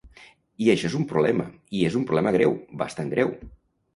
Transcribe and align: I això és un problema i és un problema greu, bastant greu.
I 0.67 0.69
això 0.73 0.87
és 0.89 0.95
un 0.99 1.03
problema 1.11 1.45
i 1.81 1.85
és 1.89 1.97
un 2.01 2.07
problema 2.11 2.33
greu, 2.39 2.57
bastant 2.83 3.15
greu. 3.15 3.33